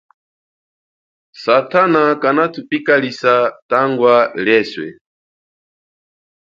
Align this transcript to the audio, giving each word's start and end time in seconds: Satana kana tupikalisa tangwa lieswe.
Satana 1.43 2.03
kana 2.21 2.43
tupikalisa 2.53 3.33
tangwa 3.69 4.15
lieswe. 4.43 4.87